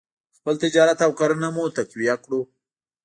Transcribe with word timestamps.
خپل 0.37 0.55
تجارت 0.63 0.99
او 1.05 1.11
کرنه 1.19 1.49
مو 1.55 1.63
تقویه 1.77 2.15
کړو. 2.23 2.41